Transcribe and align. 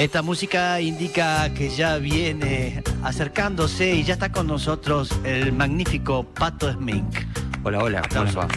Esta 0.00 0.22
música 0.22 0.80
indica 0.80 1.52
que 1.52 1.68
ya 1.68 1.98
viene 1.98 2.82
acercándose 3.02 3.96
y 3.96 4.02
ya 4.02 4.14
está 4.14 4.32
con 4.32 4.46
nosotros 4.46 5.10
el 5.24 5.52
magnífico 5.52 6.24
Pato 6.24 6.72
Smink. 6.72 7.14
Hola, 7.62 7.80
hola, 7.80 8.02
¿cómo 8.08 8.24
les 8.24 8.38
va? 8.38 8.48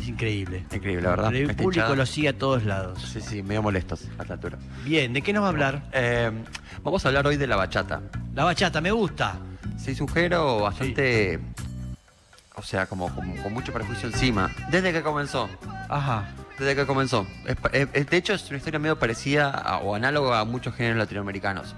Es 0.00 0.08
increíble. 0.08 0.64
Increíble, 0.74 1.02
la 1.02 1.10
verdad. 1.10 1.32
El 1.32 1.54
público 1.54 1.70
hinchada- 1.86 1.94
lo 1.94 2.04
sigue 2.04 2.30
a 2.30 2.36
todos 2.36 2.64
lados. 2.64 3.00
Sí, 3.12 3.20
sí, 3.20 3.44
medio 3.44 3.62
molestos 3.62 4.08
a 4.18 4.22
esta 4.22 4.34
altura. 4.34 4.58
Bien, 4.84 5.12
¿de 5.12 5.22
qué 5.22 5.32
nos 5.32 5.44
va 5.44 5.46
a 5.46 5.50
hablar? 5.50 5.82
Eh, 5.92 6.32
vamos 6.82 7.04
a 7.04 7.08
hablar 7.10 7.28
hoy 7.28 7.36
de 7.36 7.46
la 7.46 7.54
bachata. 7.54 8.00
La 8.34 8.42
bachata, 8.42 8.80
me 8.80 8.90
gusta. 8.90 9.36
Sí, 9.78 9.92
es 9.92 10.00
un 10.00 10.08
género 10.08 10.62
bastante. 10.62 11.38
O 12.56 12.62
sea, 12.62 12.86
como, 12.86 13.08
como 13.14 13.40
con 13.40 13.52
mucho 13.54 13.72
prejuicio 13.72 14.08
encima. 14.08 14.50
Desde 14.68 14.92
que 14.92 15.00
comenzó. 15.00 15.48
Ajá. 15.88 16.24
Desde 16.60 16.76
que 16.76 16.86
comenzó. 16.86 17.26
Es 17.46 17.56
es- 17.72 17.88
es- 17.92 18.06
de 18.10 18.16
hecho, 18.16 18.34
es 18.34 18.46
una 18.48 18.58
historia 18.58 18.78
medio 18.78 18.98
parecida 18.98 19.50
a- 19.50 19.78
o 19.78 19.94
análoga 19.94 20.40
a 20.40 20.44
muchos 20.44 20.74
géneros 20.74 20.98
latinoamericanos. 20.98 21.74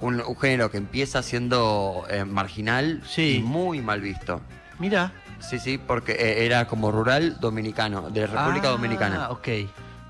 Un, 0.00 0.20
un 0.20 0.36
género 0.36 0.70
que 0.70 0.78
empieza 0.78 1.22
siendo 1.22 2.04
eh, 2.10 2.24
marginal 2.24 3.02
Sí. 3.06 3.36
y 3.36 3.42
muy 3.42 3.80
mal 3.80 4.00
visto. 4.00 4.40
Mira. 4.78 5.12
Sí, 5.40 5.58
sí, 5.58 5.78
porque 5.78 6.12
eh, 6.12 6.46
era 6.46 6.66
como 6.66 6.90
rural 6.90 7.38
dominicano, 7.38 8.10
de 8.10 8.26
República 8.26 8.68
Ah, 8.68 8.72
Dominicana. 8.72 9.30
ok. 9.30 9.42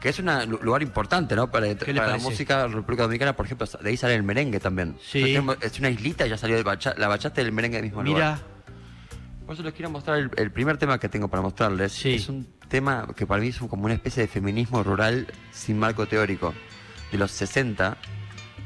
Que 0.01 0.11
es 0.11 0.19
un 0.19 0.27
lugar 0.63 0.83
importante, 0.83 1.35
¿no? 1.35 1.51
Para, 1.51 1.67
la 1.67 2.19
música 2.19 2.63
de 2.63 2.69
República 2.69 3.03
Dominicana, 3.05 3.35
por 3.35 3.47
ejemplo, 3.47 3.67
de 3.81 3.89
ahí 3.89 3.97
sale 3.97 4.15
el 4.15 4.23
merengue 4.23 4.61
también. 4.61 4.97
Sí. 5.03 5.23
Tenemos- 5.23 5.57
Es 5.61 5.79
una 5.81 5.91
islita, 5.91 6.27
ya 6.27 6.37
salió 6.37 6.57
el 6.57 6.63
bacha- 6.65 6.95
la 6.97 7.09
bachata 7.09 7.41
y 7.43 7.45
el 7.47 7.53
merengue 7.53 7.79
del 7.79 7.87
mismo 7.87 8.03
lugar. 8.03 8.35
Mira. 8.39 8.47
Por 9.47 9.55
eso 9.55 9.63
les 9.63 9.75
quiero 9.75 9.91
mostrar 9.91 10.19
el, 10.19 10.31
el 10.37 10.51
primer 10.51 10.79
tema 10.79 10.99
que 10.99 11.09
tengo 11.11 11.29
para 11.29 11.43
mostrarles. 11.43 11.93
Sí. 11.93 12.15
Es 12.15 12.29
un 12.31 12.47
tema 12.69 13.07
que 13.17 13.27
para 13.27 13.41
mí 13.41 13.49
es 13.49 13.59
como 13.59 13.85
una 13.85 13.95
especie 13.95 14.23
de 14.23 14.29
feminismo 14.29 14.83
rural 14.83 15.27
sin 15.53 15.79
marco 15.79 16.07
teórico. 16.07 16.55
De 17.11 17.19
los 17.19 17.31
60, 17.31 17.97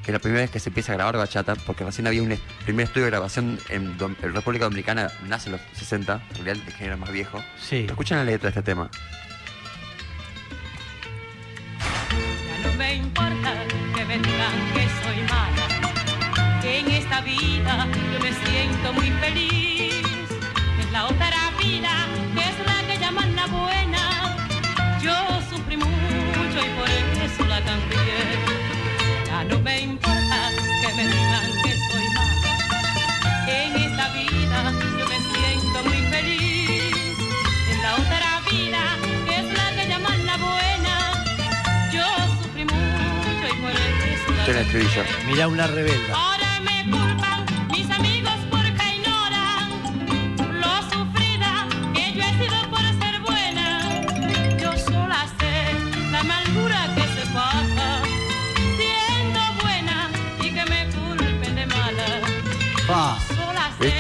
que 0.03 0.11
es 0.11 0.13
la 0.13 0.19
primera 0.19 0.43
vez 0.43 0.51
que 0.51 0.61
se 0.61 0.71
empieza 0.71 0.93
a 0.93 0.97
grabar 0.97 1.17
bachata, 1.17 1.55
porque 1.55 1.85
recién 1.85 2.07
había 2.07 2.23
un 2.23 2.35
primer 2.65 2.87
estudio 2.87 3.05
de 3.05 3.11
grabación 3.11 3.59
en, 3.69 3.97
en 4.01 4.35
República 4.35 4.65
Dominicana, 4.65 5.11
nace 5.27 5.49
en 5.49 5.53
los 5.53 5.61
60, 5.75 6.15
en 6.15 6.45
realidad 6.45 6.67
el 6.67 6.73
género 6.73 6.97
más 6.97 7.13
viejo. 7.13 7.39
Sí. 7.61 7.83
Pero 7.83 7.93
escuchen 7.93 8.17
la 8.17 8.25
letra 8.25 8.51
de 8.51 8.59
este 8.59 8.63
tema. 8.63 8.91
Ya 11.81 12.69
no 12.69 12.75
me 12.79 12.95
importa 12.95 13.53
que 13.95 14.05
me 14.05 14.19
digan 14.19 14.73
que 14.73 14.89
soy 15.03 15.23
mala, 15.29 16.61
que 16.63 16.79
en 16.79 16.91
esta 16.91 17.21
vida 17.21 17.87
yo 18.13 18.21
me 18.21 18.33
siento 18.33 18.93
muy 18.95 19.11
feliz. 19.11 19.58
El. 44.65 45.07
Mira 45.27 45.49
una 45.49 45.67
rebelda. 45.67 46.38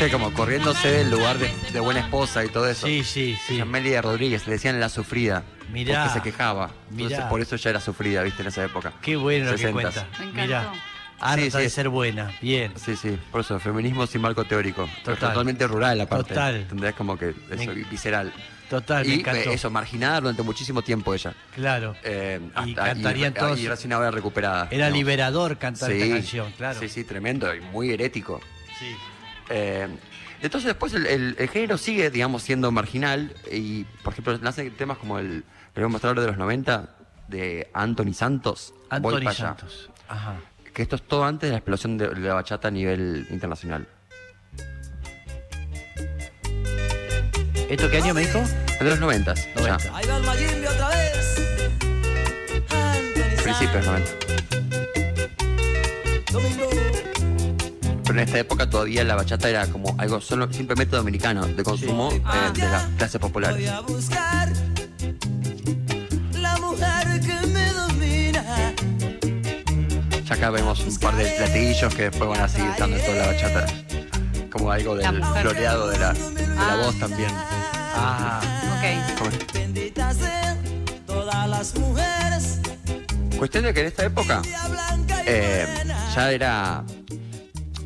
¿Viste? 0.01 0.13
Como 0.13 0.33
corriéndose 0.33 0.93
del 0.93 1.11
lugar 1.11 1.39
de, 1.39 1.81
buena 1.81 1.99
esposa 2.01 2.45
y 2.45 2.49
todo 2.49 2.69
eso. 2.69 2.87
Sí, 2.87 3.03
sí, 3.03 3.37
sí. 3.47 3.61
Amelia 3.61 4.01
Rodríguez, 4.01 4.47
le 4.47 4.53
decían 4.53 4.79
la 4.79 4.89
sufrida. 4.89 5.43
Mirá. 5.73 6.05
Porque 6.05 6.19
se 6.21 6.23
quejaba. 6.23 6.71
Entonces 6.93 7.19
Mirá. 7.19 7.29
por 7.29 7.41
eso 7.41 7.57
ya 7.57 7.71
era 7.71 7.81
sufrida, 7.81 8.23
¿viste? 8.23 8.43
En 8.43 8.49
esa 8.49 8.65
época. 8.65 8.93
Qué 9.03 9.17
bueno 9.17 9.51
lo 9.51 9.57
que 9.57 9.69
60s. 9.69 9.73
cuenta. 9.73 10.07
Me 10.21 10.25
encantó. 10.27 10.41
Mira. 10.43 10.73
Harta 11.21 11.43
Sí, 11.43 11.51
sí. 11.51 11.59
de 11.59 11.71
ser 11.71 11.89
buena. 11.89 12.33
Bien. 12.41 12.73
Sí, 12.77 12.95
sí, 12.95 13.19
por 13.33 13.41
eso, 13.41 13.59
feminismo 13.59 14.07
sin 14.07 14.21
marco 14.21 14.45
teórico. 14.45 14.89
Total. 15.05 15.19
Totalmente 15.31 15.67
rural 15.67 16.01
aparte. 16.01 16.29
Total. 16.29 16.55
¿Entendés? 16.57 16.95
Como 16.95 17.19
que 17.19 17.31
eso, 17.51 17.57
Me- 17.75 17.75
visceral. 17.91 18.33
Total, 18.71 19.05
me 19.05 19.15
y 19.17 19.19
encantó. 19.19 19.51
eh, 19.51 19.55
eso, 19.55 19.69
marginada 19.69 20.21
durante 20.21 20.43
muchísimo 20.43 20.83
tiempo 20.83 21.13
ella. 21.13 21.35
Claro. 21.57 21.97
Eh, 22.05 22.39
Y 22.67 22.75
cantarían 22.75 23.33
y, 23.33 23.35
todos- 23.35 23.59
y 23.59 23.67
recién 23.67 23.93
ahora 23.95 24.13
recuperada. 24.13 24.67
Era 24.71 24.87
digamos. 24.87 24.93
liberador 24.99 25.59
cantar 25.59 25.91
Sí, 25.91 26.01
esta 26.03 26.15
canción, 26.15 26.53
claro. 26.57 26.79
Sí, 26.79 26.89
sí, 26.89 27.03
tremendo 27.03 27.53
y 27.53 27.61
muy 27.63 27.91
herético. 27.91 28.41
Sí. 28.79 28.95
Eh, 29.51 29.89
entonces 30.43 30.67
después 30.69 30.93
el, 30.95 31.07
el- 31.07 31.37
el 31.39 31.49
género 31.49 31.79
sigue, 31.79 32.11
digamos, 32.11 32.43
siendo 32.43 32.71
marginal 32.71 33.35
y, 33.51 33.85
por 34.03 34.13
ejemplo, 34.13 34.39
nacen 34.39 34.71
temas 34.73 34.99
como 34.99 35.19
el 35.19 35.45
que 35.75 35.81
voy 35.81 35.85
a 35.85 35.89
mostrar 35.93 36.19
de 36.21 36.27
los 36.27 36.37
90 36.37 36.95
de 37.29 37.71
Anthony 37.75 38.13
Santos. 38.15 38.73
Voy 39.01 39.15
Anthony 39.15 39.29
allá. 39.29 39.35
Santos. 39.35 39.91
Ajá. 40.09 40.37
Que 40.73 40.83
esto 40.83 40.97
es 40.97 41.03
todo 41.03 41.25
antes 41.25 41.49
de 41.49 41.53
la 41.53 41.59
explosión 41.59 41.99
de, 41.99 42.09
de 42.09 42.21
la 42.21 42.35
bachata 42.35 42.69
a 42.69 42.71
nivel 42.71 43.27
internacional. 43.31 43.87
¿Esto 47.69 47.91
qué 47.91 47.99
año 47.99 48.15
me 48.15 48.23
dijo? 48.23 48.41
De 48.81 48.85
los 48.89 48.99
90, 49.01 49.35
ya. 49.35 49.43
90. 49.57 49.97
Ahí 49.97 50.07
va 50.07 50.17
el 50.17 50.23
otra 50.67 50.89
vez. 50.89 51.37
Anthony 52.71 53.43
Principios 53.43 53.87
90. 53.87 54.07
Santos. 54.09 54.27
Domingo. 56.33 56.71
En 58.19 58.25
esta 58.25 58.41
época 58.41 58.69
todavía 58.69 59.05
la 59.05 59.15
bachata 59.15 59.49
era 59.49 59.65
como 59.69 59.95
algo 59.97 60.21
solo 60.21 60.53
simplemente 60.53 60.97
dominicano, 60.97 61.47
de 61.47 61.63
consumo 61.63 62.11
eh, 62.11 62.21
de 62.53 62.69
las 62.69 62.83
clases 62.97 63.21
Voy 63.21 63.31
populares. 63.31 63.71
a 63.71 63.81
buscar 63.83 64.53
la 66.33 66.57
mujer 66.59 67.21
que 67.21 67.47
me 67.47 67.73
domina. 67.75 68.75
Ya 70.25 70.35
acá 70.35 70.51
vemos 70.51 70.81
un 70.81 70.97
par 70.99 71.15
de 71.15 71.27
platillos 71.27 71.95
que 71.95 72.11
después 72.11 72.29
van 72.29 72.41
a 72.41 72.49
seguir 72.49 72.71
estando 72.71 72.97
en 72.97 73.05
toda 73.05 73.19
la 73.19 73.27
bachata. 73.29 73.67
Como 74.51 74.73
algo 74.73 74.97
del 74.97 75.25
floreado 75.41 75.89
de 75.89 75.99
la, 76.01 76.13
de 76.13 76.47
la 76.57 76.75
voz 76.75 76.99
también. 76.99 77.31
Ah, 77.31 78.41
Ok. 79.21 79.55
Bendita 79.55 80.13
sean 80.13 80.59
todas 81.07 81.49
las 81.49 81.73
mujeres. 81.77 82.59
Cuestión 83.39 83.63
de 83.63 83.73
que 83.73 83.81
en 83.83 83.87
esta 83.87 84.05
época 84.07 84.43
eh, 85.25 85.67
ya 86.17 86.33
era, 86.33 86.83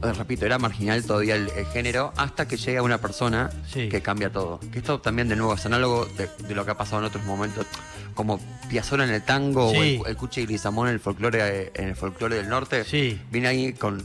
repito, 0.03 0.45
era 0.47 0.59
marginal 0.59 1.05
todavía 1.05 1.37
el, 1.37 1.49
el 1.51 1.67
género 1.67 2.13
hasta 2.17 2.49
que 2.49 2.57
llega 2.57 2.83
una 2.83 2.99
persona 2.99 3.51
Sí. 3.73 3.89
que 3.89 4.03
cambia 4.03 4.31
todo. 4.31 4.59
Que 4.73 4.79
esto 4.81 5.01
también 5.01 5.29
de 5.29 5.37
nuevo 5.37 5.55
es 5.55 5.65
análogo 5.67 6.07
de, 6.17 6.29
de 6.47 6.55
lo 6.55 6.65
que 6.65 6.73
ha 6.73 6.77
pasado 6.77 6.99
en 7.01 7.05
otros 7.07 7.25
momentos, 7.25 7.67
como 8.15 8.41
Piazzolla 8.69 9.05
en 9.05 9.11
el 9.11 9.23
tango 9.23 9.69
o 9.69 9.75
el, 9.83 10.01
el 10.07 10.17
Cuchi 10.17 10.43
y 10.43 10.47
Lizamón 10.47 10.89
en 10.89 10.95
el 10.95 11.01
folclore 11.01 11.71
en 11.75 11.89
el 11.89 11.97
folclore 11.97 12.37
del 12.37 12.49
norte. 12.49 12.85
Sí. 12.85 13.21
Viene 13.31 13.49
ahí 13.49 13.73
con 13.75 14.05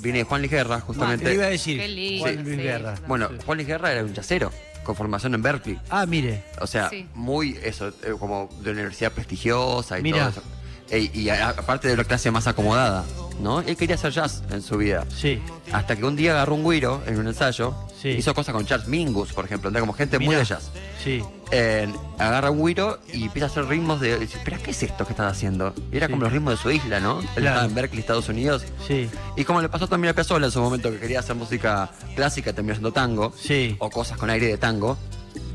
viene 0.00 0.24
Juan 0.24 0.40
Luis 0.40 0.50
Guerra 0.50 0.76
te 0.76 0.82
justamente. 0.82 1.34
iba 1.34 1.44
a 1.44 1.48
decir. 1.50 1.78
Qué 1.78 1.88
lindo, 1.88 2.24
Juan 2.24 2.42
Luis 2.44 2.56
sí. 2.56 2.62
Guerra. 2.62 2.94
Bueno, 3.06 3.28
Juan 3.44 3.58
Luis 3.58 3.68
Guerra 3.68 3.92
era 3.92 4.02
un 4.02 4.12
yacero 4.14 4.50
con 4.82 4.96
formación 4.96 5.34
en 5.34 5.42
Berkeley. 5.42 5.78
Ah, 5.90 6.04
mire. 6.06 6.44
O 6.60 6.66
sea, 6.66 6.90
Sí. 6.90 7.06
muy 7.14 7.58
eso, 7.62 7.88
eh, 7.88 8.14
como 8.18 8.48
de 8.60 8.70
universidad 8.72 9.12
prestigiosa 9.12 9.98
y 9.98 10.02
Mira. 10.02 10.18
todo 10.18 10.28
eso. 10.30 10.42
E- 10.90 11.10
y 11.14 11.28
a- 11.28 11.48
aparte 11.50 11.88
de 11.88 11.96
la 11.96 12.04
clase 12.04 12.30
más 12.30 12.46
acomodada, 12.46 13.04
¿no? 13.40 13.60
Él 13.60 13.76
quería 13.76 13.94
hacer 13.96 14.12
jazz 14.12 14.42
en 14.50 14.62
su 14.62 14.76
vida. 14.76 15.04
Sí. 15.14 15.40
Hasta 15.72 15.96
que 15.96 16.04
un 16.04 16.14
día 16.16 16.32
agarró 16.32 16.54
un 16.54 16.62
güiro 16.62 17.02
en 17.06 17.18
un 17.18 17.26
ensayo, 17.26 17.74
Sí. 18.00 18.10
hizo 18.10 18.34
cosas 18.34 18.54
con 18.54 18.66
Charles 18.66 18.86
Mingus, 18.86 19.32
por 19.32 19.46
ejemplo, 19.46 19.68
¿entendés? 19.68 19.80
como 19.80 19.94
gente 19.94 20.18
muy 20.18 20.34
de 20.36 20.44
jazz. 20.44 20.70
Sí. 21.02 21.22
Eh, 21.50 21.86
agarra 22.18 22.50
un 22.50 22.58
güiro 22.58 22.98
y 23.12 23.24
empieza 23.24 23.46
a 23.46 23.48
hacer 23.50 23.66
ritmos 23.66 24.00
de. 24.00 24.18
Dice, 24.18 24.38
¿pero 24.44 24.58
qué 24.62 24.72
es 24.72 24.82
esto 24.82 25.06
que 25.06 25.12
estás 25.12 25.32
haciendo? 25.32 25.72
Y 25.92 25.96
era 25.96 26.06
Sí. 26.06 26.12
como 26.12 26.24
los 26.24 26.32
ritmos 26.32 26.54
de 26.54 26.62
su 26.62 26.70
isla, 26.70 27.00
¿no? 27.00 27.20
Él 27.20 27.26
Claro. 27.34 27.48
estaba 27.48 27.64
en 27.66 27.74
Berkeley, 27.74 28.00
Estados 28.00 28.28
Unidos. 28.28 28.64
Sí. 28.86 29.08
Y 29.36 29.44
como 29.44 29.62
le 29.62 29.68
pasó 29.68 29.86
también 29.88 30.10
a 30.12 30.14
Piazzolla 30.14 30.46
en 30.46 30.52
su 30.52 30.60
momento 30.60 30.90
que 30.90 30.98
quería 30.98 31.20
hacer 31.20 31.34
música 31.36 31.90
clásica, 32.14 32.52
terminó 32.52 32.72
haciendo 32.72 32.92
tango. 32.92 33.32
Sí. 33.40 33.76
O 33.78 33.88
cosas 33.90 34.18
con 34.18 34.28
aire 34.30 34.46
de 34.48 34.58
tango. 34.58 34.98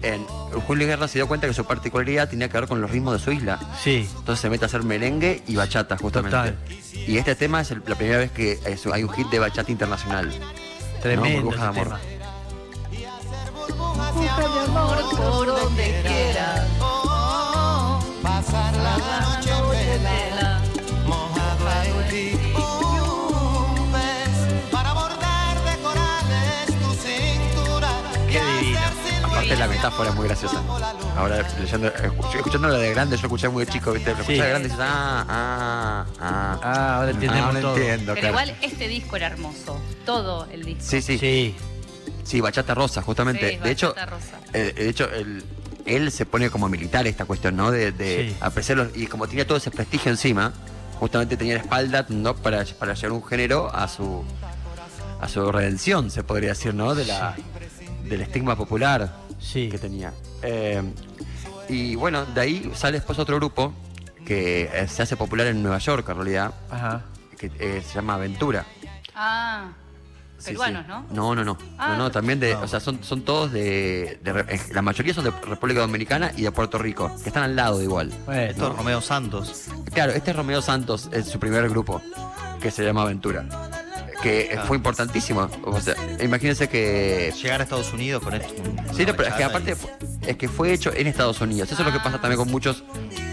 En, 0.01 0.25
Julio 0.67 0.87
Guerra 0.87 1.07
se 1.07 1.19
dio 1.19 1.27
cuenta 1.27 1.47
que 1.47 1.53
su 1.53 1.65
particularidad 1.65 2.29
tenía 2.29 2.47
que 2.49 2.57
ver 2.59 2.67
con 2.67 2.79
los 2.81 2.89
ritmos 2.89 3.13
de 3.13 3.19
su 3.19 3.31
isla. 3.31 3.59
Sí. 3.83 4.07
Entonces 4.17 4.39
se 4.41 4.49
mete 4.49 4.65
a 4.65 4.67
hacer 4.67 4.83
merengue 4.83 5.43
y 5.47 5.55
bachata, 5.55 5.97
justamente. 5.97 6.37
Total. 6.37 6.57
Y 7.07 7.17
este 7.17 7.35
tema 7.35 7.61
es 7.61 7.71
el- 7.71 7.81
la 7.85 7.95
primera 7.95 8.17
vez 8.19 8.31
que 8.31 8.59
es- 8.65 8.85
hay 8.87 9.03
un 9.03 9.09
hit 9.13 9.27
de 9.29 9.39
bachata 9.39 9.71
internacional. 9.71 10.31
Tremendo 11.01 11.41
Burbuja 11.43 11.63
de 11.63 11.67
amor. 11.69 11.83
tema. 11.87 11.99
Por 15.17 15.47
donde 15.47 16.01
quiera. 16.05 16.65
Pasar 18.21 18.73
la 29.59 29.67
metáfora 29.67 30.11
muy 30.13 30.25
graciosa. 30.27 30.61
Ahora, 31.17 31.45
leyendo, 31.59 31.89
escuch- 31.93 32.35
escuchando 32.35 32.67
la 32.69 32.77
de 32.77 32.91
grande, 32.91 33.17
yo 33.17 33.23
escuché 33.23 33.49
muy 33.49 33.65
de 33.65 33.71
chico, 33.71 33.91
¿viste? 33.91 34.11
Lo 34.11 34.17
escuché 34.19 34.35
Sí. 34.37 34.41
de 34.41 34.49
grande 34.49 34.67
y 34.67 34.71
dices, 34.71 34.85
ah, 34.87 35.25
ah, 35.29 36.05
ah. 36.19 36.59
Ah, 36.63 36.95
ahora 36.97 37.11
entendemos 37.11 37.45
ahora 37.47 37.61
todo. 37.61 37.75
entiendo, 37.77 38.13
Pero 38.15 38.27
claro. 38.33 38.49
igual 38.49 38.57
este 38.61 38.87
disco 38.87 39.15
era 39.17 39.27
hermoso. 39.27 39.79
Todo 40.05 40.47
el 40.51 40.63
disco. 40.63 40.83
Sí, 40.83 41.01
sí, 41.01 41.17
sí, 41.17 41.55
Sí. 42.23 42.41
Bachata 42.41 42.73
Rosa, 42.75 43.01
justamente. 43.01 43.51
Sí, 43.51 43.57
de 43.57 43.71
hecho, 43.71 43.89
Bachata 43.89 44.05
Rosa. 44.05 44.39
eh, 44.53 44.73
de 44.75 44.89
hecho, 44.89 45.09
el- 45.11 45.43
él 45.85 46.11
se 46.11 46.25
pone 46.25 46.49
como 46.51 46.69
militar 46.69 47.05
esta 47.07 47.25
cuestión, 47.25 47.55
¿no? 47.55 47.71
De, 47.71 47.91
de 47.91 48.35
Sí. 48.61 48.73
Y 48.95 49.07
como 49.07 49.27
tenía 49.27 49.45
todo 49.47 49.57
ese 49.57 49.71
prestigio 49.71 50.11
encima, 50.11 50.53
justamente 50.99 51.35
tenía 51.37 51.55
la 51.55 51.61
espalda, 51.61 52.05
¿no? 52.09 52.35
Para, 52.35 52.63
para 52.77 52.93
llevar 52.93 53.11
un 53.13 53.25
género 53.25 53.73
a 53.75 53.87
su 53.87 54.23
a 55.21 55.27
su 55.27 55.51
redención, 55.51 56.09
se 56.11 56.23
podría 56.23 56.49
decir, 56.49 56.73
¿no? 56.73 56.95
De 56.95 57.03
la, 57.05 57.35
del 58.03 58.21
estigma 58.21 58.55
popular 58.55 59.11
Sí. 59.39 59.69
que 59.69 59.77
tenía. 59.77 60.13
Eh, 60.41 60.81
y 61.67 61.95
bueno, 61.95 62.25
de 62.25 62.41
ahí 62.41 62.71
sale 62.75 62.97
después 62.97 63.17
otro 63.19 63.35
grupo 63.37 63.73
que 64.25 64.69
eh, 64.73 64.87
se 64.87 65.01
hace 65.03 65.15
popular 65.17 65.47
en 65.47 65.61
Nueva 65.61 65.77
York, 65.79 66.07
en 66.09 66.15
realidad, 66.15 66.53
Ajá. 66.69 67.03
que 67.37 67.51
eh, 67.59 67.81
se 67.85 67.95
llama 67.95 68.15
Aventura. 68.15 68.65
Ah, 69.15 69.69
Sí, 70.37 70.51
peruanos, 70.51 70.83
sí. 70.83 70.87
¿no? 70.87 71.05
No, 71.11 71.35
no, 71.35 71.43
no. 71.43 71.57
Ah. 71.77 71.89
no, 71.89 71.97
no, 71.97 72.11
también 72.11 72.39
de, 72.39 72.53
No. 72.53 72.61
o 72.61 72.67
sea, 72.69 72.79
son, 72.79 73.03
son 73.03 73.23
todos 73.23 73.51
de, 73.51 74.19
de 74.23 74.45
eh, 74.47 74.59
la 74.71 74.81
mayoría 74.81 75.13
son 75.13 75.25
de 75.25 75.31
República 75.31 75.81
Dominicana 75.81 76.31
y 76.37 76.43
de 76.43 76.51
Puerto 76.53 76.77
Rico, 76.77 77.11
que 77.21 77.27
están 77.27 77.43
al 77.43 77.57
lado 77.57 77.83
igual. 77.83 78.09
Bueno, 78.25 78.41
Esto 78.43 78.71
es 78.71 78.77
Romeo 78.77 79.01
Santos. 79.01 79.65
Claro, 79.93 80.13
este 80.13 80.31
es 80.31 80.37
Romeo 80.37 80.61
Santos, 80.61 81.09
es 81.11 81.25
su 81.27 81.39
primer 81.41 81.67
grupo, 81.69 82.01
que 82.61 82.71
se 82.71 82.85
llama 82.85 83.01
Aventura, 83.01 83.45
que 84.21 84.55
Ah. 84.57 84.63
fue 84.67 84.77
importantísimo. 84.77 85.49
O 85.63 85.79
sea, 85.79 85.95
imagínense 86.21 86.67
que 86.67 87.33
Llegar 87.41 87.61
a 87.61 87.63
Estados 87.63 87.93
Unidos 87.93 88.21
con 88.23 88.33
esto. 88.33 88.53
Sí, 88.93 89.05
no, 89.05 89.15
pero 89.15 89.29
es 89.29 89.35
que 89.35 89.43
aparte 89.43 89.75
es 90.27 90.37
que 90.37 90.47
fue 90.49 90.73
hecho 90.73 90.91
en 90.93 91.07
Estados 91.07 91.39
Unidos. 91.41 91.71
Eso 91.71 91.81
es 91.81 91.87
lo 91.87 91.93
que 91.93 91.99
pasa 91.99 92.19
también 92.19 92.37
con 92.37 92.49
muchos. 92.51 92.83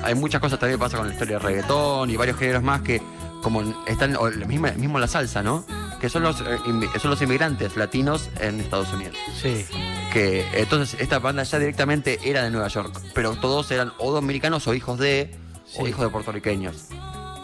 Hay 0.02 0.14
muchas 0.14 0.40
cosas 0.40 0.58
también 0.58 0.78
que 0.78 0.84
pasa 0.84 0.96
con 0.98 1.06
la 1.08 1.12
historia 1.12 1.38
del 1.38 1.46
reggaetón 1.46 2.10
y 2.10 2.16
varios 2.16 2.38
géneros 2.38 2.62
más 2.62 2.82
que 2.82 3.00
como 3.42 3.62
están 3.86 4.16
o 4.16 4.30
mismo, 4.46 4.68
mismo 4.76 4.98
la 4.98 5.06
salsa, 5.08 5.42
¿no? 5.42 5.64
Que 6.00 6.08
son 6.08 6.22
los 6.22 6.40
eh, 6.40 6.58
son 7.00 7.10
los 7.10 7.22
inmigrantes 7.22 7.76
latinos 7.76 8.28
en 8.40 8.60
Estados 8.60 8.92
Unidos. 8.92 9.16
sí. 9.40 9.64
Que 10.12 10.46
entonces 10.54 10.98
esta 11.00 11.18
banda 11.18 11.42
ya 11.42 11.58
directamente 11.58 12.18
era 12.24 12.42
de 12.44 12.50
Nueva 12.50 12.68
York, 12.68 12.98
pero 13.12 13.32
todos 13.34 13.70
eran 13.70 13.92
o 13.98 14.12
dominicanos 14.12 14.66
o 14.66 14.72
hijos 14.74 14.98
de 14.98 15.34
o 15.78 15.86
hijos 15.86 16.02
de 16.04 16.08
puertorriqueños. 16.10 16.86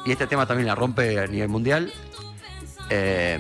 Y 0.06 0.12
este 0.12 0.26
tema 0.26 0.46
también 0.46 0.66
la 0.68 0.74
rompe 0.74 1.18
a 1.20 1.26
nivel 1.26 1.48
mundial. 1.50 1.92
Eh, 2.94 3.38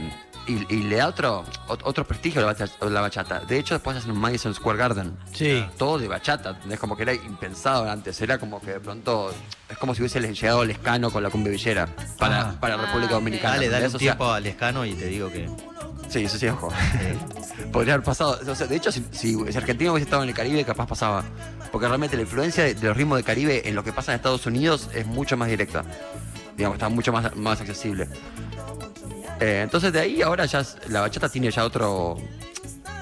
y, 0.48 0.74
y 0.74 0.82
le 0.84 0.96
da 0.96 1.06
otro, 1.06 1.44
ot- 1.68 1.82
otro 1.84 2.04
prestigio 2.04 2.40
a 2.40 2.54
la 2.90 3.00
bachata. 3.00 3.40
De 3.40 3.58
hecho, 3.58 3.74
después 3.74 3.96
hacen 3.96 4.10
un 4.10 4.18
Madison 4.18 4.52
Square 4.54 4.76
Garden 4.78 5.16
Sí. 5.32 5.64
todo 5.78 5.98
de 5.98 6.08
bachata, 6.08 6.58
es 6.68 6.80
como 6.80 6.96
que 6.96 7.04
era 7.04 7.14
impensado 7.14 7.88
antes, 7.88 8.20
era 8.20 8.38
como 8.38 8.60
que 8.60 8.72
de 8.72 8.80
pronto 8.80 9.32
es 9.68 9.78
como 9.78 9.94
si 9.94 10.00
hubiese 10.02 10.20
llegado 10.20 10.64
Lescano 10.64 11.10
con 11.12 11.22
la 11.22 11.30
cumbia 11.30 11.52
villera 11.52 11.86
para, 12.18 12.40
Ah. 12.40 12.54
para 12.60 12.76
República. 12.76 13.12
Dominicana. 13.14 13.54
Dale, 13.54 13.68
dale 13.68 13.84
un 13.86 13.86
¿entendés? 13.86 13.94
O 13.94 13.98
sea, 14.00 14.16
tiempo 14.16 14.32
a 14.32 14.40
Lescano 14.40 14.84
y 14.84 14.94
te 14.94 15.06
digo 15.06 15.30
que. 15.30 15.48
Sí, 16.08 16.24
eso 16.24 16.36
sí, 16.38 16.48
ojo. 16.48 16.70
Podría 17.72 17.94
haber 17.94 18.04
pasado. 18.04 18.38
O 18.46 18.54
sea, 18.54 18.66
de 18.66 18.76
hecho, 18.76 18.90
si, 18.90 19.04
si, 19.12 19.34
si 19.50 19.56
Argentina 19.56 19.92
hubiese 19.92 20.04
estado 20.06 20.22
en 20.24 20.30
el 20.30 20.34
Caribe, 20.34 20.64
capaz 20.64 20.86
pasaba. 20.88 21.22
Porque 21.70 21.86
realmente 21.86 22.16
la 22.16 22.22
influencia 22.22 22.64
de, 22.64 22.74
de 22.74 22.88
los 22.88 22.96
ritmos 22.96 23.16
de 23.18 23.24
Caribe 23.24 23.66
en 23.68 23.74
lo 23.76 23.84
que 23.84 23.92
pasa 23.92 24.12
en 24.12 24.16
Estados 24.16 24.44
Unidos 24.46 24.88
es 24.92 25.06
mucho 25.06 25.36
más 25.36 25.48
directa. 25.48 25.84
Digamos, 26.56 26.76
está 26.76 26.88
mucho 26.90 27.12
más, 27.12 27.34
más 27.36 27.60
accesible. 27.60 28.08
Eh, 29.40 29.60
entonces 29.62 29.92
de 29.92 30.00
ahí 30.00 30.22
ahora 30.22 30.44
ya 30.46 30.62
la 30.88 31.00
bachata 31.00 31.28
tiene 31.28 31.50
ya 31.50 31.64
otro. 31.64 32.16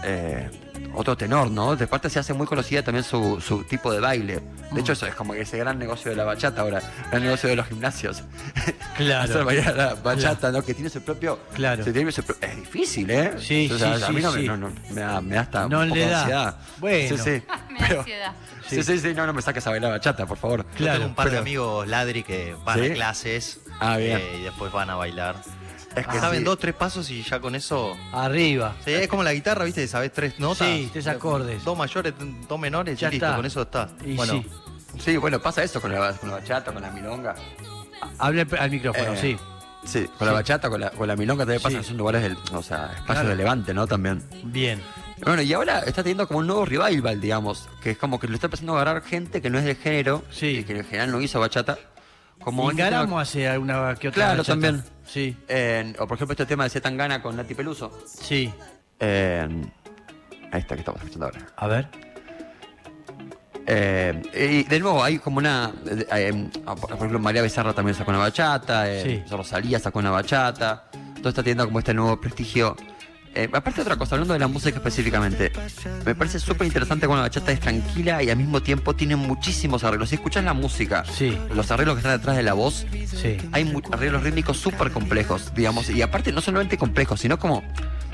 eh, 0.04 0.48
otro 0.92 1.16
tenor, 1.16 1.48
¿no? 1.52 1.76
De 1.76 1.86
parte 1.86 2.10
se 2.10 2.18
hace 2.18 2.32
muy 2.32 2.48
conocida 2.48 2.82
también 2.82 3.04
su, 3.04 3.40
su 3.40 3.62
tipo 3.62 3.92
de 3.92 4.00
baile. 4.00 4.40
De 4.72 4.80
hecho, 4.80 4.92
eso 4.94 5.06
es 5.06 5.14
como 5.14 5.34
que 5.34 5.42
ese 5.42 5.56
gran 5.56 5.78
negocio 5.78 6.10
de 6.10 6.16
la 6.16 6.24
bachata 6.24 6.62
ahora, 6.62 6.82
el 7.12 7.22
negocio 7.22 7.48
de 7.48 7.54
los 7.56 7.66
gimnasios. 7.68 8.22
Claro. 8.96 9.24
Hacer 9.30 9.44
bailar 9.44 9.76
la 9.76 9.94
bachata, 9.94 10.50
¿no? 10.52 10.62
Que 10.62 10.74
tiene 10.74 10.90
su 10.90 11.00
propio. 11.00 11.38
Claro. 11.54 11.82
se 11.84 11.90
tiene 11.92 12.10
su 12.12 12.22
pro- 12.22 12.36
es 12.40 12.54
difícil, 12.56 13.08
¿eh? 13.10 13.32
Sí, 13.38 13.70
O 13.72 13.78
sea, 13.78 13.96
sí, 13.96 14.02
a 14.04 14.08
mí 14.10 14.16
sí, 14.16 14.22
no, 14.22 14.32
me- 14.32 14.40
sí. 14.40 14.46
no, 14.46 14.56
no, 14.58 14.72
me, 14.90 15.00
da, 15.00 15.20
me 15.22 15.34
da 15.36 15.40
hasta 15.42 15.68
No 15.68 15.78
un 15.80 15.84
poco 15.88 15.94
le 15.94 16.06
da. 16.06 16.18
ansiedad. 16.20 16.56
Bueno. 16.78 17.16
Sí, 17.16 17.22
sí. 17.22 17.30
Me 17.70 17.78
da 17.78 17.86
Pero- 17.88 17.98
ansiedad. 18.00 18.32
sí, 18.68 18.82
sí, 18.82 18.98
sí, 18.98 19.14
no, 19.14 19.26
no 19.26 19.32
me 19.32 19.40
saques 19.42 19.66
a 19.66 19.70
bailar 19.70 19.92
bachata, 19.92 20.26
por 20.26 20.36
favor. 20.36 20.64
Yo 20.72 20.76
Claro, 20.76 20.98
tengo 20.98 21.08
un 21.10 21.14
par 21.14 21.30
de 21.30 21.38
amigos 21.38 21.86
ladri 21.88 22.22
que 22.24 22.54
van 22.64 22.78
¿Sí? 22.80 22.90
a 22.90 22.94
clases 22.94 23.60
Ah, 23.78 23.96
bien. 23.96 24.18
eh, 24.18 24.36
y 24.40 24.42
después 24.42 24.70
van 24.72 24.90
a 24.90 24.96
bailar. 24.96 25.36
Es 25.96 26.06
que 26.06 26.18
Saben 26.20 26.38
sí. 26.40 26.44
dos, 26.44 26.58
tres 26.58 26.74
pasos 26.74 27.10
y 27.10 27.22
ya 27.22 27.40
con 27.40 27.54
eso. 27.54 27.96
Arriba. 28.12 28.76
Sí, 28.84 28.92
es 28.92 29.08
como 29.08 29.22
la 29.24 29.32
guitarra, 29.32 29.64
¿viste? 29.64 29.86
Sabes 29.88 30.12
tres 30.12 30.38
notas. 30.38 30.66
Sí, 30.68 30.88
tres 30.92 31.06
acordes. 31.08 31.64
Dos 31.64 31.76
mayores, 31.76 32.14
dos 32.48 32.60
menores 32.60 32.98
Ya 32.98 33.08
y 33.08 33.12
listo, 33.12 33.26
está. 33.26 33.36
con 33.36 33.46
eso 33.46 33.62
está. 33.62 33.88
Y 34.04 34.14
bueno, 34.16 34.32
sí. 34.34 34.46
Sí, 34.98 35.16
bueno, 35.16 35.40
pasa 35.40 35.62
eso 35.64 35.80
con 35.80 35.92
la, 35.92 36.12
con 36.12 36.28
la 36.30 36.36
bachata, 36.36 36.72
con 36.72 36.82
la 36.82 36.90
milonga. 36.90 37.34
Hable 38.18 38.46
al 38.58 38.70
micrófono, 38.70 39.12
Eh, 39.14 39.16
sí. 39.20 39.36
Sí, 39.84 40.06
con 40.18 40.26
la 40.26 40.32
Sí. 40.32 40.36
bachata, 40.36 40.68
con 40.68 40.80
la, 40.80 40.90
con 40.90 41.08
la 41.08 41.16
milonga 41.16 41.42
también 41.44 41.62
pasa 41.62 41.76
Sí. 41.76 41.78
que 41.82 41.84
son 41.88 41.96
lugares 41.96 42.22
del. 42.22 42.36
O 42.52 42.62
sea, 42.62 42.86
espacios 42.86 43.06
Claro. 43.06 43.28
de 43.30 43.36
levante, 43.36 43.74
¿no? 43.74 43.86
También. 43.86 44.22
Bien. 44.44 44.80
Bueno, 45.24 45.42
y 45.42 45.52
ahora 45.52 45.80
está 45.80 46.02
teniendo 46.02 46.26
como 46.28 46.38
un 46.40 46.46
nuevo 46.46 46.64
revival, 46.64 47.20
digamos, 47.20 47.68
que 47.82 47.90
es 47.92 47.98
como 47.98 48.18
que 48.20 48.28
lo 48.28 48.34
está 48.34 48.46
empezando 48.46 48.76
a 48.76 48.82
agarrar 48.82 49.02
gente 49.02 49.42
que 49.42 49.50
no 49.50 49.58
es 49.58 49.64
del 49.64 49.76
género, 49.76 50.22
Sí. 50.30 50.58
y 50.58 50.64
que 50.64 50.76
en 50.78 50.84
general 50.84 51.10
no 51.12 51.20
hizo 51.20 51.40
bachata. 51.40 51.78
Como 52.42 52.70
y 52.72 52.76
tema- 52.76 52.90
Garamo 52.90 53.20
hace 53.20 53.46
alguna 53.48 53.94
que 53.96 54.08
otra 54.08 54.14
Claro, 54.24 54.38
bachata. 54.38 54.52
también. 54.52 54.84
Sí, 55.12 55.36
o 55.98 56.06
por 56.06 56.16
ejemplo 56.16 56.32
este 56.32 56.46
tema 56.46 56.64
de 56.64 56.70
Zetangana 56.70 57.20
con 57.22 57.36
Nati 57.36 57.54
Peluso. 57.54 57.90
sí. 58.06 58.52
Ahí 60.52 60.60
está, 60.60 60.74
que 60.74 60.80
estamos 60.80 61.00
escuchando 61.00 61.26
ahora. 61.26 61.46
A 61.56 61.66
ver. 61.68 61.88
Eh, 63.66 64.20
y 64.34 64.64
de 64.68 64.80
nuevo, 64.80 65.02
hay 65.02 65.18
como 65.18 65.38
una. 65.38 65.72
eh, 65.86 66.06
eh, 66.12 66.50
por 66.80 66.92
ejemplo, 66.92 67.18
María 67.20 67.40
Becerra 67.42 67.72
también 67.72 67.94
sacó 67.94 68.10
una 68.10 68.18
bachata, 68.18 68.90
eh, 68.92 69.22
Sí. 69.26 69.30
Rosalía 69.34 69.78
sacó 69.78 70.00
una 70.00 70.10
bachata. 70.10 70.90
Todo 71.18 71.28
está 71.28 71.42
teniendo 71.42 71.66
como 71.66 71.78
este 71.78 71.94
nuevo 71.94 72.20
prestigio. 72.20 72.74
Eh, 73.32 73.48
aparte 73.52 73.76
de 73.76 73.82
otra 73.82 73.96
cosa, 73.96 74.16
hablando 74.16 74.34
de 74.34 74.40
la 74.40 74.48
música 74.48 74.78
específicamente, 74.78 75.52
me 76.04 76.14
parece 76.16 76.40
súper 76.40 76.66
interesante 76.66 77.06
cómo 77.06 77.16
la 77.16 77.22
bachata 77.22 77.52
es 77.52 77.60
tranquila 77.60 78.22
y 78.24 78.30
al 78.30 78.36
mismo 78.36 78.60
tiempo 78.60 78.96
tiene 78.96 79.14
muchísimos 79.14 79.84
arreglos. 79.84 80.08
Si 80.08 80.16
escuchas 80.16 80.42
la 80.42 80.52
música, 80.52 81.04
Sí. 81.04 81.38
los 81.54 81.70
arreglos 81.70 81.94
que 81.94 82.00
están 82.00 82.18
detrás 82.18 82.36
de 82.36 82.42
la 82.42 82.54
voz, 82.54 82.86
Sí. 83.06 83.36
hay 83.52 83.72
arreglos 83.92 84.24
rítmicos 84.24 84.56
súper 84.58 84.90
complejos, 84.90 85.52
digamos, 85.54 85.88
y 85.90 86.02
aparte 86.02 86.32
no 86.32 86.40
solamente 86.40 86.76
complejos, 86.76 87.20
sino 87.20 87.38
como 87.38 87.62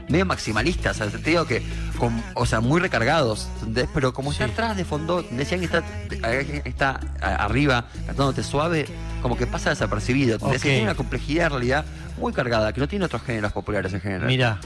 medio 0.08 0.26
maximalistas, 0.26 0.98
en 0.98 1.04
el 1.04 1.10
sentido 1.12 1.46
que, 1.46 1.62
con- 1.98 2.22
o 2.34 2.44
sea, 2.46 2.60
muy 2.60 2.80
recargados, 2.80 3.48
¿entendés? 3.60 3.88
pero 3.94 4.12
como 4.12 4.32
está 4.32 4.44
Sí. 4.44 4.52
atrás 4.52 4.76
de 4.76 4.84
fondo, 4.84 5.24
decían 5.30 5.60
que 5.60 5.66
está, 5.66 5.82
eh, 6.10 6.60
está 6.66 7.00
arriba, 7.22 7.86
cantándote 8.06 8.42
suave, 8.44 8.86
como 9.22 9.36
que 9.36 9.46
pasa 9.46 9.70
desapercibido, 9.70 10.38
Tiene 10.60 10.82
una 10.82 10.94
complejidad 10.94 11.46
en 11.46 11.52
realidad 11.52 11.84
muy 12.18 12.32
cargada, 12.32 12.72
que 12.72 12.80
no 12.80 12.86
tiene 12.88 13.04
otros 13.06 13.22
géneros 13.22 13.52
populares 13.52 13.92
en 13.94 14.00
general. 14.00 14.26
Mira. 14.26 14.58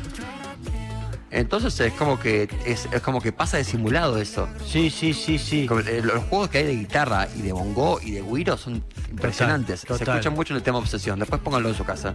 Entonces 1.32 1.78
es 1.80 1.92
como 1.92 2.18
que 2.18 2.48
es, 2.66 2.88
es 2.90 3.00
como 3.02 3.20
que 3.20 3.30
pasa 3.32 3.56
disimulado 3.58 4.18
eso. 4.18 4.48
Sí, 4.66 4.90
sí, 4.90 5.14
sí, 5.14 5.38
sí. 5.38 5.66
Como, 5.66 5.80
eh, 5.80 6.00
Los 6.02 6.24
juegos 6.24 6.48
que 6.48 6.58
hay 6.58 6.64
de 6.64 6.76
guitarra 6.76 7.28
y 7.36 7.42
de 7.42 7.52
bongo 7.52 8.00
y 8.02 8.10
de 8.12 8.20
güiro 8.20 8.56
son 8.56 8.82
impresionantes. 9.10 9.80
Se 9.80 9.86
total. 9.86 10.08
escuchan 10.16 10.34
mucho 10.34 10.52
en 10.54 10.56
el 10.58 10.62
tema 10.62 10.78
Obsesión. 10.78 11.18
Después 11.20 11.40
pónganlo 11.40 11.68
en 11.68 11.74
su 11.76 11.84
casa. 11.84 12.14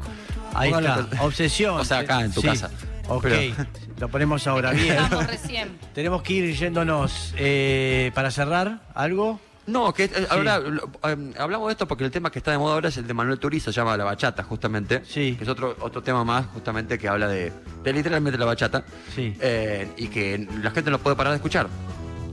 Ahí 0.54 0.72
Pónganlo 0.72 1.02
está. 1.04 1.16
en- 1.16 1.22
Obsesión. 1.22 1.80
O 1.80 1.86
sea, 1.86 2.00
acá 2.00 2.22
en 2.22 2.32
tu 2.34 2.42
Sí. 2.42 2.48
casa. 2.48 2.70
Ok. 3.08 3.24
Pero- 3.24 3.66
Lo 4.00 4.10
ponemos 4.10 4.46
ahora 4.48 4.72
bien. 4.74 4.98
Recién. 5.28 5.78
Tenemos 5.94 6.22
que 6.22 6.34
ir 6.34 6.54
yéndonos. 6.56 7.34
eh, 7.38 8.12
para 8.14 8.30
cerrar, 8.32 8.82
¿algo? 8.94 9.40
No, 9.68 9.94
que 9.94 10.04
eh, 10.06 10.28
ahora 10.30 10.60
lo- 10.60 10.90
eh, 11.04 11.34
hablamos 11.40 11.68
de 11.68 11.72
esto 11.72 11.88
porque 11.88 12.04
el 12.06 12.12
tema 12.12 12.32
que 12.32 12.40
está 12.40 12.52
de 12.52 12.58
moda 12.58 12.76
ahora 12.76 12.90
es 12.90 12.98
el 12.98 13.08
de 13.08 13.14
Manuel 13.14 13.40
Turizo, 13.40 13.72
se 13.72 13.76
llama 13.78 13.98
La 13.98 14.04
Bachata, 14.04 14.44
justamente. 14.44 15.02
Sí. 15.06 15.36
Que 15.38 15.44
es 15.44 15.50
otro, 15.50 15.76
otro 15.80 16.04
tema 16.04 16.24
más, 16.24 16.46
justamente, 16.54 17.00
que 17.00 17.08
habla 17.08 17.28
de, 17.28 17.52
de 17.84 17.94
literalmente 17.94 18.38
la 18.38 18.46
bachata. 18.46 18.84
Sí. 19.16 19.36
Eh, 19.42 19.90
y 19.98 20.08
que 20.08 20.48
la 20.62 20.72
gente 20.72 20.92
no 20.92 21.00
puede 21.00 21.16
parar 21.16 21.32
de 21.32 21.38
escuchar. 21.38 21.68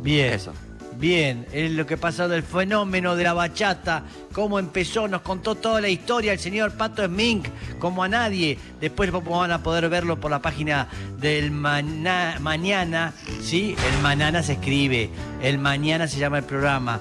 Bien. 0.02 0.32
Eso. 0.34 0.52
Bien, 0.94 1.46
es 1.52 1.72
lo 1.72 1.84
que 1.84 1.96
pasa 1.96 2.28
del 2.28 2.44
fenómeno 2.44 3.16
de 3.16 3.24
la 3.24 3.32
bachata, 3.32 4.04
cómo 4.32 4.60
empezó, 4.60 5.08
nos 5.08 5.22
contó 5.22 5.56
toda 5.56 5.80
la 5.80 5.88
historia 5.88 6.32
el 6.32 6.38
señor 6.38 6.72
Pato 6.76 7.04
Smink, 7.04 7.48
como 7.80 8.04
a 8.04 8.08
nadie. 8.08 8.56
Después 8.80 9.10
van 9.10 9.50
a 9.50 9.62
poder 9.64 9.88
verlo 9.88 10.20
por 10.20 10.30
la 10.30 10.40
página 10.40 10.86
del 11.18 11.50
Maná- 11.50 12.38
Mañana, 12.38 13.12
¿sí? 13.40 13.74
El 13.96 14.02
Mañana 14.02 14.44
se 14.44 14.52
escribe, 14.52 15.10
el 15.42 15.58
Mañana 15.58 16.06
se 16.06 16.20
llama 16.20 16.38
el 16.38 16.44
programa. 16.44 17.00